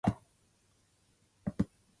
The 0.03 0.07
sisters 0.07 0.27
were 0.29 1.45
born 1.45 1.55
in 1.59 1.65
London. 1.67 1.83